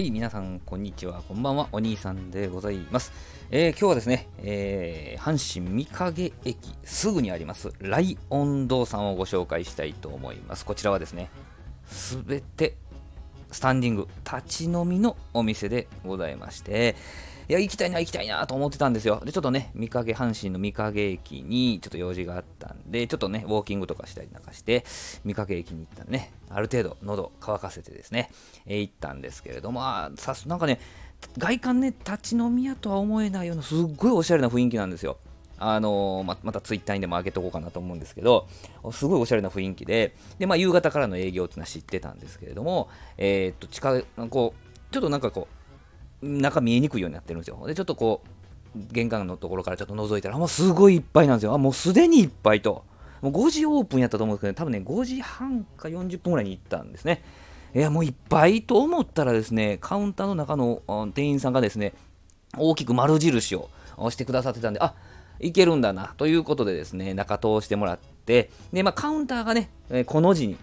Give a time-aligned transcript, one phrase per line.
[0.00, 1.22] はい、皆さん、こんにちは。
[1.28, 1.68] こんばんは。
[1.72, 3.12] お兄さんでございます。
[3.50, 10.64] えー、今日はですね、えー、阪神御影駅すぐにあります、ライオン堂さんをご紹介したいと思います。
[10.64, 11.28] こちらはですね、
[11.84, 12.78] すべて
[13.50, 16.96] スタンディング、立ち飲みのお店でございまして、
[17.48, 19.20] いや、行きたいな、行きたいなと思ってたんですよ。
[19.24, 24.84] で、ちょっとね、御影、阪神の御影駅にちょっと用事があったんで、ちょっとね、ウォーキングとかしたりなんかして、
[25.26, 28.30] 御影駅に行ったんでね、ある程度喉乾かせてですね、
[28.66, 30.78] えー、行ったんですけれども、あさなんかね、
[31.38, 35.18] 外観ね、立ち飲み屋とは思えないような、すっごいおしゃれな雰囲気なんですよ。
[35.60, 38.48] あの、ままたツイッターにでも上げとこうかなと思うんですけど、
[38.92, 42.88] すごいおしゃれな雰囲気で、で、まあ、夕方からの営業っていうのは知ってたんですけれども、
[43.18, 45.48] えー、っと、近こう、ちょっとなんかこ
[46.22, 47.62] う、中見えにくいようになってるんですよ。
[47.66, 48.28] で、ちょっとこう、
[48.92, 51.52] 玄関のところからちょっと覗いたら、もうすごいいっぱいなんですよ。
[51.52, 52.84] あ、もうすでにいっぱいと。
[53.20, 57.22] もう5時オープンやったと思うんですけど、多分ね、5時半か40分ぐらいに行ったんですね。
[57.74, 60.82] いや、もういっぱいと思ったらですね、カウンターの中の
[61.14, 61.92] 店員さんがですね、
[62.56, 63.68] 大きく丸印を
[64.10, 64.94] してくださってたんで、あ
[65.40, 69.70] いけるんだなということでですね、中通してもらって、で、まあ、カウンターがね、
[70.06, 70.56] この字に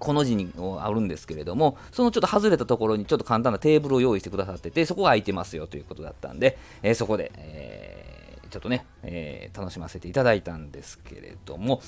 [0.00, 11.82] この字にあるんですけれども、そのちょっと外れたところにちょっと簡単なテーブルを用意してくださってて、そこが空いてますよということだったんで、えー、そこで、えー、ちょっとね、えー、楽しませていただいたんですけれども、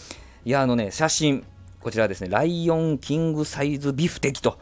[0.44, 1.42] いや、あのね、写真、
[1.80, 4.58] こちらですね、ライオンキングサイズビフテキと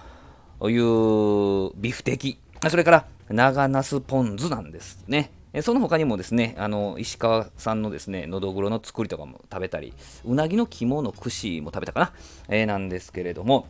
[0.62, 2.38] いうビフテキ、
[2.68, 5.32] それから長ナスポン酢なんですね。
[5.62, 9.92] その他にもですね、あの石川さんのですね、のどぐろの作りとかも食べたり、
[10.24, 12.12] うなぎの肝の串も食べたかな、
[12.48, 13.66] えー、なんですけれども、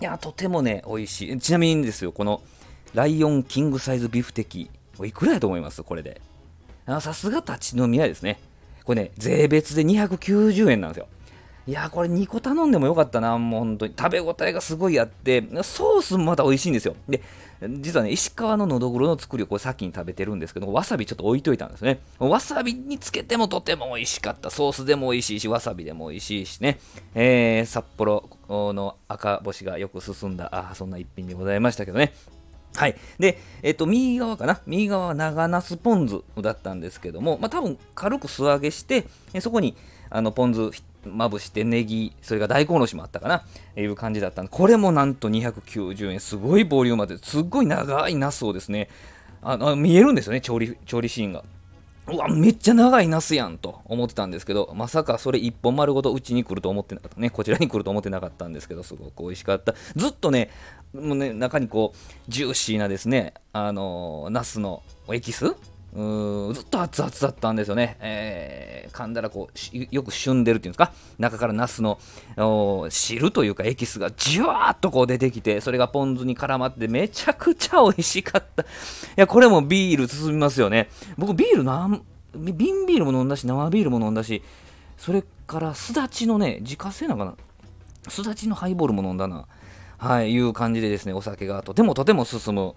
[0.00, 1.38] いや、とてもね、美味しい。
[1.38, 2.42] ちなみにですよ、この
[2.94, 4.70] ライオンキングサイズビフテキ、
[5.04, 5.82] いくらやと思います？
[5.84, 6.20] これで。
[7.00, 8.40] さすが立ち飲み屋ですね。
[8.84, 11.06] これね、税別で290円なんですよ。
[11.66, 13.94] いやこれ2個頼んでもよかったな、もう本当に。
[13.96, 16.96] 食べ応えがすごいあって、ソースもまた美味しいんですよ。
[17.08, 17.22] で、
[17.80, 22.00] 実はね、石川ののどぐろの作りをこれ先に食べてるんですけど、わさびちょっと置いといたんですね。
[22.18, 24.50] わさびにつけてもとても美味しかった。
[24.50, 26.78] ソースでも美味しいし、わさびでも美味しいしね。
[27.14, 32.14] えー、札幌の赤星がよく進んだ、あそんな一品でございましたけどね。
[32.80, 32.96] はい。
[33.18, 34.58] で、えっと、右側かな？
[34.66, 39.04] 右側は長ナスポン酢だったんですけども、まあ多分軽く素揚げして、
[39.40, 39.76] そこに
[40.08, 40.70] あのポン酢
[41.04, 43.44] まぶしてネギ、それが大根おろしもあったかな、
[43.76, 48.88] いう感じだったんで、これもなんと290円、すごいボリュームあって、すっごい長いナスをですね、
[49.42, 51.44] あの見えるんですよね、調理調理シーンが。
[52.12, 59.74] うわ、めっちゃ長いナスやんと思ってたんですけど、まさかそれ1本丸ごとうちに来ると思ってなかったね、こちらに来ると思ってなかったんですけど、すごく美味しかった。
[59.96, 60.50] ずっとね、
[60.92, 61.98] もうね中にこう、
[62.30, 64.82] ジューシーなですね、あのー、ナスの
[65.12, 65.54] エキス
[65.92, 67.96] うずっと熱々だったんですよね。
[68.00, 70.92] えー、噛んだらこうよく旬でるっていうんですか？
[71.18, 71.98] 中からナスの
[72.90, 78.62] 汁というかエキスがじわーっとこう出てきてそれがポン酢に絡まってめちゃくちゃ美味しかった。
[78.62, 78.66] い
[79.16, 80.88] やこれもビール進みますよね。
[81.18, 82.02] 僕ビールなん
[82.34, 84.42] 瓶ビールも飲んだし生ビールも飲んだし
[84.96, 87.36] それからすだちのね自家製なのか
[88.04, 88.10] な？
[88.10, 89.46] すだちのハイボールも飲んだな。
[90.00, 92.74] はい、いう感じでですね、お酒がとてもとても進む、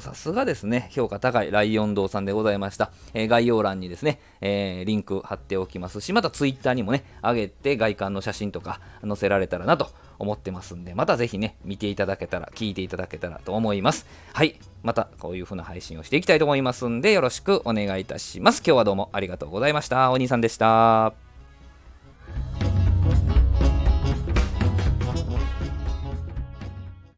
[0.00, 2.90] さすがですね、評価高いライオン堂さんでございました。
[3.12, 14.06] えー、概要欄にですね、えー、リンク貼っておきますし、またツイッターにもね、上げて外観の写真とか載せられたらなと思ってますんで、またぜひね、見ていただけたら、聞いていただけたらと思います。
[14.32, 18.62] はい、またこういう風な配信をしていきたいと思いますんで、よろしくお願いいたします。
[18.64, 20.10] 今日はどうもありがとうございました。
[20.10, 21.23] お兄さんでした。